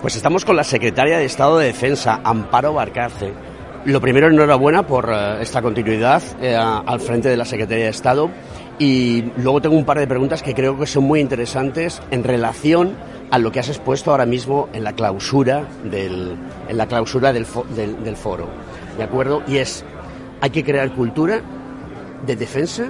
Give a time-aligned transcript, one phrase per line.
[0.00, 3.32] Pues estamos con la secretaria de Estado de Defensa, Amparo Barcarce.
[3.84, 8.30] Lo primero, enhorabuena por uh, esta continuidad eh, al frente de la Secretaría de Estado.
[8.78, 12.94] Y luego tengo un par de preguntas que creo que son muy interesantes en relación
[13.32, 16.36] a lo que has expuesto ahora mismo en la clausura del,
[16.68, 17.44] en la clausura del,
[17.74, 18.46] del, del foro.
[18.98, 19.42] ¿De acuerdo?
[19.48, 19.84] Y es,
[20.40, 21.40] hay que crear cultura
[22.24, 22.86] de defensa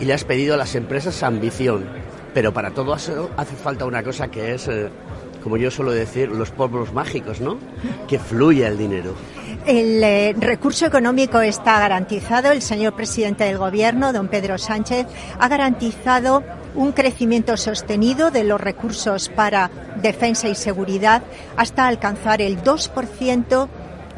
[0.00, 2.07] y le has pedido a las empresas ambición.
[2.38, 4.68] Pero para todo eso hace falta una cosa que es...
[4.68, 4.88] Eh,
[5.42, 7.58] como yo suelo decir, los polvos mágicos, ¿no?
[8.06, 9.12] Que fluya el dinero.
[9.66, 12.52] El eh, recurso económico está garantizado.
[12.52, 16.44] El señor presidente del Gobierno, don Pedro Sánchez, ha garantizado
[16.76, 19.68] un crecimiento sostenido de los recursos para
[20.00, 21.24] defensa y seguridad
[21.56, 23.68] hasta alcanzar el 2%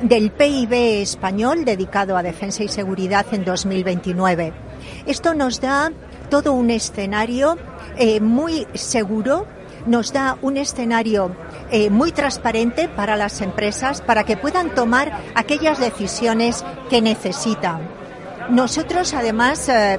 [0.02, 4.52] del PIB español dedicado a defensa y seguridad en 2029.
[5.07, 5.91] Esto nos da
[6.30, 7.59] todo un escenario
[7.98, 9.47] eh, muy seguro
[9.87, 11.30] nos da un escenario
[11.71, 17.88] eh, muy transparente para las empresas para que puedan tomar aquellas decisiones que necesitan.
[18.51, 19.99] Nosotros, además, eh,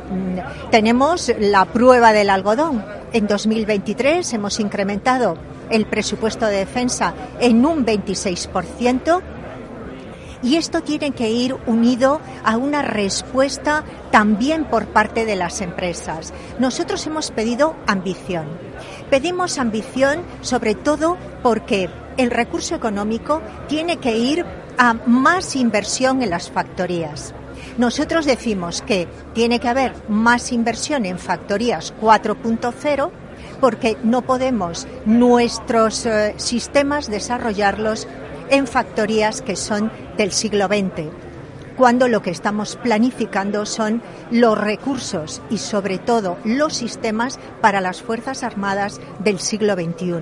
[0.72, 2.84] tenemos la prueba del algodón.
[3.13, 5.38] En 2023 hemos incrementado
[5.69, 9.22] el presupuesto de defensa en un 26%.
[10.44, 16.34] Y esto tiene que ir unido a una respuesta también por parte de las empresas.
[16.59, 18.45] Nosotros hemos pedido ambición.
[19.09, 24.45] Pedimos ambición sobre todo porque el recurso económico tiene que ir
[24.78, 27.34] a más inversión en las factorías.
[27.78, 33.12] Nosotros decimos que tiene que haber más inversión en factorías 4.0
[33.59, 38.08] porque no podemos nuestros eh, sistemas desarrollarlos
[38.52, 41.09] en factorías que son del siglo XX,
[41.77, 48.03] cuando lo que estamos planificando son los recursos y sobre todo los sistemas para las
[48.03, 50.13] Fuerzas Armadas del siglo XXI.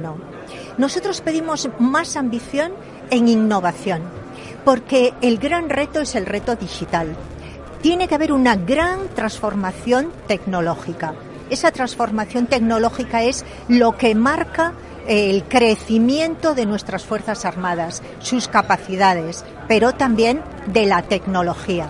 [0.78, 2.72] Nosotros pedimos más ambición
[3.10, 4.04] en innovación,
[4.64, 7.16] porque el gran reto es el reto digital.
[7.82, 11.14] Tiene que haber una gran transformación tecnológica.
[11.50, 14.74] Esa transformación tecnológica es lo que marca
[15.10, 21.90] el crecimiento de nuestras Fuerzas Armadas, sus capacidades, pero también de la tecnología.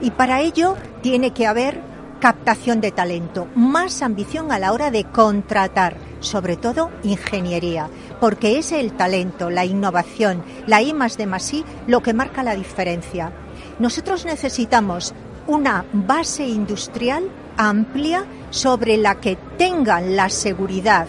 [0.00, 1.80] Y para ello tiene que haber
[2.18, 7.88] captación de talento, más ambición a la hora de contratar, sobre todo ingeniería,
[8.20, 11.52] porque es el talento, la innovación, la I más de más
[11.86, 13.30] lo que marca la diferencia.
[13.78, 15.14] Nosotros necesitamos
[15.46, 21.06] una base industrial amplia sobre la que tengan la seguridad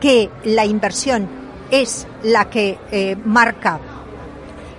[0.00, 1.28] que la inversión
[1.70, 3.78] es la que eh, marca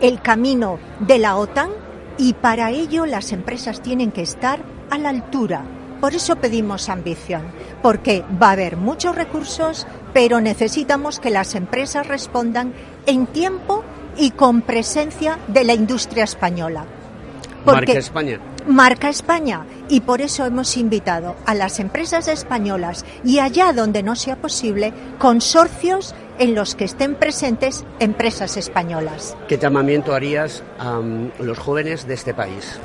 [0.01, 1.69] el camino de la OTAN
[2.17, 5.63] y para ello las empresas tienen que estar a la altura.
[6.01, 7.43] Por eso pedimos ambición,
[7.83, 12.73] porque va a haber muchos recursos, pero necesitamos que las empresas respondan
[13.05, 13.83] en tiempo
[14.17, 16.85] y con presencia de la industria española.
[17.63, 18.39] Porque Marca España.
[18.67, 19.65] Marca España.
[19.89, 24.93] Y por eso hemos invitado a las empresas españolas y allá donde no sea posible,
[25.17, 29.37] consorcios en los que estén presentes empresas españolas.
[29.47, 32.79] ¿Qué llamamiento harías a um, los jóvenes de este país?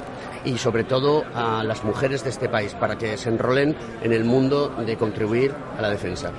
[0.45, 4.25] y sobre todo a las mujeres de este país para que se enrolen en el
[4.25, 6.31] mundo de contribuir a la defensa.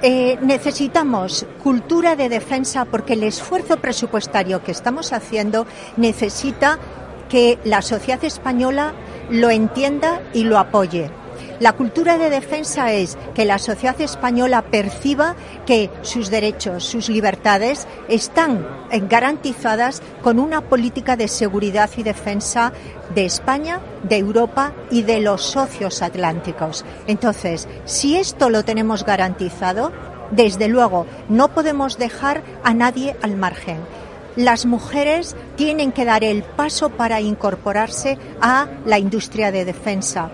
[0.00, 6.78] Eh, necesitamos cultura de defensa porque el esfuerzo presupuestario que estamos haciendo necesita
[7.28, 8.94] que la sociedad española
[9.30, 11.10] lo entienda y lo apoye.
[11.60, 15.34] La cultura de defensa es que la sociedad española perciba
[15.66, 18.64] que sus derechos, sus libertades están
[19.08, 22.72] garantizadas con una política de seguridad y defensa
[23.12, 26.84] de España, de Europa y de los socios atlánticos.
[27.08, 29.90] Entonces, si esto lo tenemos garantizado,
[30.30, 33.78] desde luego no podemos dejar a nadie al margen
[34.36, 40.30] las mujeres tienen que dar el paso para incorporarse a la industria de defensa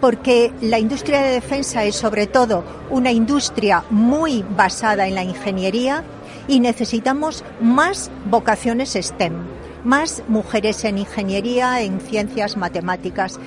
[0.00, 6.04] porque la industria de defensa es sobre todo una industria muy basada en la ingeniería
[6.46, 9.34] y necesitamos más vocaciones STEM,
[9.84, 13.38] más mujeres en ingeniería, en ciencias, matemáticas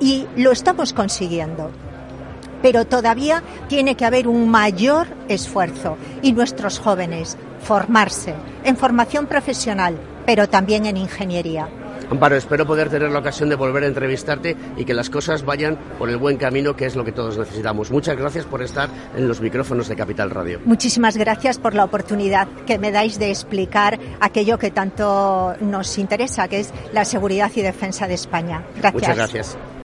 [0.00, 1.70] y lo estamos consiguiendo.
[2.62, 8.34] Pero todavía tiene que haber un mayor esfuerzo y nuestros jóvenes formarse
[8.64, 9.96] en formación profesional,
[10.26, 11.68] pero también en ingeniería.
[12.10, 15.76] Amparo, espero poder tener la ocasión de volver a entrevistarte y que las cosas vayan
[15.98, 17.90] por el buen camino, que es lo que todos necesitamos.
[17.90, 20.60] Muchas gracias por estar en los micrófonos de Capital Radio.
[20.64, 26.48] Muchísimas gracias por la oportunidad que me dais de explicar aquello que tanto nos interesa,
[26.48, 28.62] que es la seguridad y defensa de España.
[28.76, 28.94] Gracias.
[28.94, 29.58] Muchas gracias.